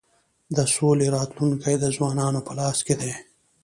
[0.55, 3.11] د سولی راتلونکی د ځوانانو په لاس کي دی.